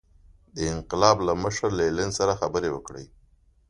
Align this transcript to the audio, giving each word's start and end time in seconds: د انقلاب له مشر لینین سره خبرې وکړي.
د 0.55 0.57
انقلاب 0.75 1.17
له 1.27 1.33
مشر 1.43 1.69
لینین 1.79 2.09
سره 2.19 2.39
خبرې 2.41 2.69
وکړي. 2.71 3.05